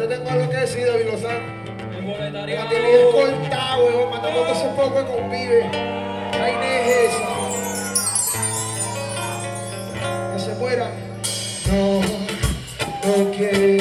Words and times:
te 0.00 0.08
tengo 0.16 0.30
algo 0.30 0.48
que 0.50 0.56
decir, 0.56 0.86
David 0.86 1.06
Lozano. 1.12 1.60
El 1.94 2.02
Me 2.02 2.12
boletariado. 2.16 2.68
tiene 2.70 3.02
escoltado, 3.02 3.84
weón. 3.86 4.10
Matando 4.10 4.40
todo 4.40 4.52
ese 4.52 4.68
poco 4.68 4.94
que 4.94 5.04
convive. 5.12 5.70
La 6.32 6.50
Inés 6.50 6.88
es 6.88 7.12
esa. 7.12 7.28
Que 10.32 10.38
se 10.38 10.54
muera. 10.54 10.90
No, 11.70 12.00
no 12.00 13.30
quiero 13.32 13.79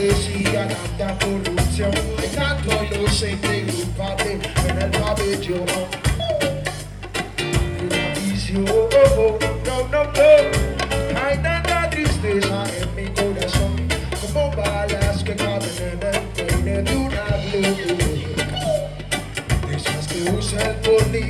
Tanta 0.00 0.14
decía, 0.14 0.66
tanta 0.96 1.26
corrupción 1.26 1.90
Hay 2.18 2.28
tanto 2.28 2.70
inocente 2.84 3.58
y 3.58 3.70
culpable 3.70 4.38
en 4.66 4.78
el 4.78 4.90
pabellón 4.92 5.66
Y 7.36 7.94
la 7.94 8.14
visión, 8.14 8.64
no, 8.64 9.88
no, 9.92 10.04
no. 10.04 11.20
Hay 11.22 11.36
tanta 11.42 11.90
tristeza 11.90 12.64
en 12.80 12.94
mi 12.94 13.10
corazón 13.10 13.76
Como 14.22 14.50
balas 14.56 15.22
que 15.22 15.36
caben 15.36 15.68
en 15.78 16.02
el 16.14 16.20
peine 16.34 16.82
de 16.82 16.96
una 16.96 17.24
blue 17.52 17.76
de 19.68 19.76
esas 19.76 20.06
que 20.08 20.30
usa 20.30 20.62
el 20.62 20.76
poli 20.76 21.20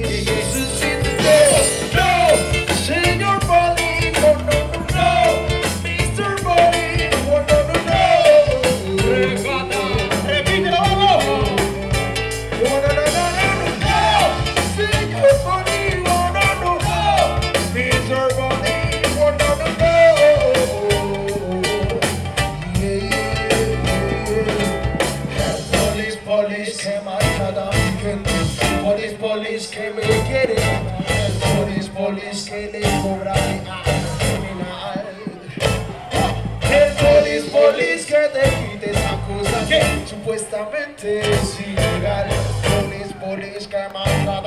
Police, 26.60 26.76
que. 26.76 27.00
Police, 28.82 29.14
police, 29.14 29.66
que 29.68 29.90
me 29.92 30.02
quieren. 30.28 30.56
Police, 31.56 31.88
police, 31.88 32.50
que 32.50 32.70
le 32.70 32.80
cobran 33.00 33.66
a 33.66 33.82
criminal. 34.18 35.06
El 36.70 36.92
police, 36.96 37.48
police, 37.50 38.04
que 38.04 38.28
te 38.34 38.42
quite 38.60 38.90
esa 38.90 39.16
cosa 39.26 39.66
que 39.68 39.80
supuestamente 40.06 41.20
es 41.20 41.60
ilegal. 41.60 42.28
Police, 42.68 43.14
police, 43.14 43.66
que 43.66 43.88
maltratan 43.94 44.39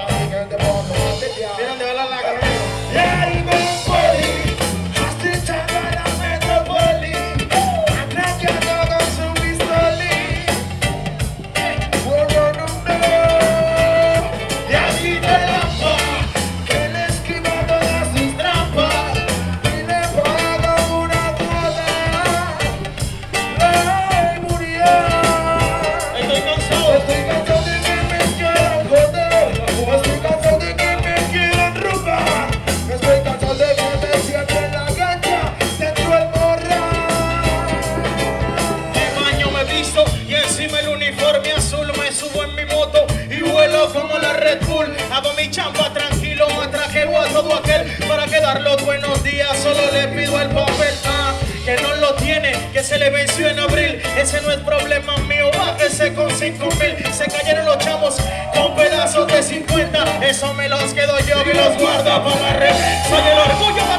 mi 45.44 45.52
chamba 45.52 45.92
tranquilo, 45.92 46.48
atrajeo 46.62 47.20
a 47.20 47.26
todo 47.28 47.54
aquel 47.56 47.84
para 48.08 48.26
que 48.28 48.40
dar 48.40 48.62
los 48.62 48.82
buenos 48.86 49.22
días. 49.24 49.58
Solo 49.58 49.92
le 49.92 50.08
pido 50.08 50.40
el 50.40 50.48
papel 50.48 50.96
ah, 51.06 51.34
que 51.66 51.76
no 51.82 51.96
lo 51.96 52.14
tiene, 52.14 52.54
que 52.72 52.82
se 52.82 52.98
le 52.98 53.10
venció 53.10 53.50
en 53.50 53.60
abril. 53.60 54.02
Ese 54.18 54.40
no 54.42 54.52
es 54.52 54.60
problema 54.60 55.18
mío, 55.18 55.52
bájese 55.58 56.14
con 56.14 56.32
cinco 56.32 56.70
mil. 56.80 56.96
Se 57.14 57.26
cayeron 57.26 57.66
los 57.66 57.78
chavos 57.80 58.16
con 58.54 58.74
pedazos 58.76 59.28
de 59.28 59.44
50. 59.44 60.26
Eso 60.26 60.54
me 60.54 60.70
los 60.70 60.94
quedo 60.94 61.20
yo 61.20 61.36
y 61.42 61.54
los 61.54 61.78
guardo 61.78 62.24
para. 62.24 62.74
Soy 63.10 63.24
el 63.30 63.40
orgullo 63.52 63.93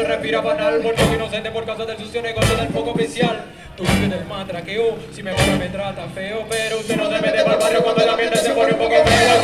se 0.00 0.06
respira 0.06 0.40
banal, 0.40 0.80
muerto 0.80 1.02
inocente 1.14 1.50
por 1.50 1.66
causa 1.66 1.84
del 1.84 1.98
sucio 1.98 2.22
negocio 2.22 2.56
del 2.56 2.68
foco 2.68 2.92
oficial. 2.92 3.44
Tú 3.76 3.84
vives 3.84 4.10
del 4.10 4.24
matraqueo, 4.24 4.96
si 5.12 5.22
me 5.22 5.32
mata 5.32 5.56
me 5.58 5.68
trata 5.68 6.06
feo, 6.08 6.46
pero 6.48 6.78
usted 6.78 6.96
no 6.96 7.10
se 7.10 7.20
mete 7.20 7.42
para 7.42 7.54
el 7.54 7.60
barrio 7.60 7.82
cuando 7.82 8.02
el 8.02 8.08
ambiente 8.08 8.38
se 8.38 8.50
pone 8.50 8.72
un 8.72 8.78
poco 8.78 8.94
feo. 8.94 9.39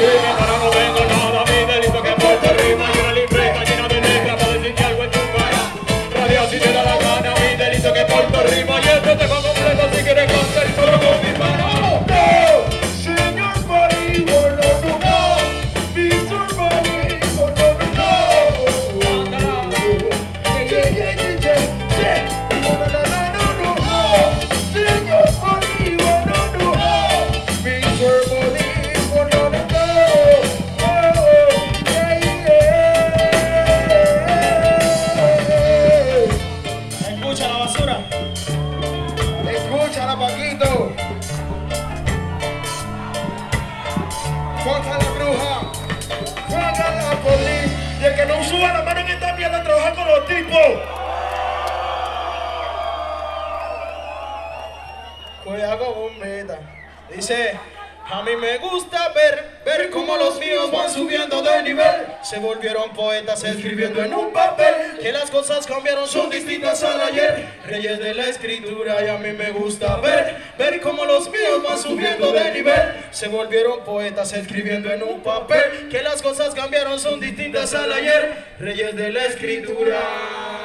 Basura. 37.76 38.00
Escúchala, 39.50 40.16
Paquito. 40.16 40.92
Fuck 44.64 44.86
a 44.86 44.98
la 44.98 45.10
bruja. 45.10 45.72
Fuck 46.48 46.80
a 46.80 46.90
la 46.94 47.10
police. 47.22 47.76
Y 48.00 48.04
el 48.04 48.14
que 48.14 48.26
no 48.26 48.44
suba 48.44 48.72
la 48.72 48.82
mano 48.82 49.00
en 49.00 49.08
esta 49.08 49.32
mierda 49.34 49.58
a 49.58 49.62
trabajar 49.62 49.94
con 49.94 50.08
los 50.08 50.26
tipos. 50.26 50.60
Cuidado 55.44 55.94
con 55.94 56.18
meta. 56.18 56.58
Dice, 57.14 57.58
a 58.10 58.22
mí 58.22 58.36
me 58.36 58.58
gusta 58.58 59.08
ver, 59.10 59.60
ver 59.64 59.90
cómo 59.90 60.16
los 60.16 60.38
míos 60.40 60.70
van 60.72 60.90
subiendo 60.90 61.40
de 61.42 61.62
nivel. 61.62 62.06
Se 62.22 62.38
volvieron 62.38 62.90
poetas 62.90 63.44
escribiendo 63.44 64.02
en 64.02 64.12
un 64.12 64.32
papel 64.32 64.74
que 65.06 65.12
las 65.12 65.30
cosas 65.30 65.64
cambiaron, 65.68 66.08
son 66.08 66.28
distintas 66.30 66.82
al 66.82 67.00
ayer. 67.00 67.46
Reyes 67.64 68.00
de 68.00 68.12
la 68.12 68.28
escritura 68.28 69.04
y 69.04 69.08
a 69.08 69.16
mí 69.16 69.30
me 69.34 69.52
gusta 69.52 69.98
ver, 70.00 70.36
ver 70.58 70.80
cómo 70.80 71.04
los 71.04 71.30
míos 71.30 71.62
van 71.62 71.78
subiendo 71.78 72.32
de 72.32 72.50
nivel. 72.50 73.04
Se 73.12 73.28
volvieron 73.28 73.84
poetas 73.84 74.32
escribiendo 74.32 74.90
en 74.90 75.04
un 75.04 75.20
papel 75.20 75.88
que 75.92 76.02
las 76.02 76.20
cosas 76.20 76.56
cambiaron, 76.56 76.98
son 76.98 77.20
distintas 77.20 77.72
al 77.72 77.92
ayer. 77.92 78.56
Reyes 78.58 78.96
de 78.96 79.12
la 79.12 79.26
escritura. 79.26 80.55